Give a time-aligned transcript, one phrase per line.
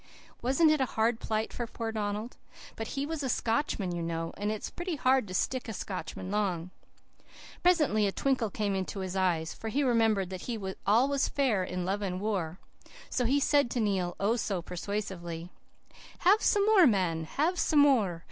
[0.41, 2.35] "Wasn't it a hard plight for poor Donald?
[2.75, 6.31] But he was a Scotchman, you know, and it's pretty hard to stick a Scotchman
[6.31, 6.71] long.
[7.61, 10.43] Presently a twinkle came into his eyes, for he remembered that
[10.87, 12.57] all was fair in love and war.
[13.11, 15.51] So he said to Neil, oh, so persuasively,
[16.17, 18.19] "'Have some more, man, have some more.